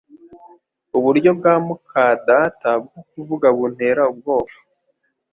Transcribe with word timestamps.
Uburyo 0.97 1.29
bwa 1.37 1.55
muka 1.65 2.03
data 2.27 2.69
bwo 2.83 3.01
kuvuga 3.09 3.47
buntera 3.57 4.01
ubwoba 4.11 4.53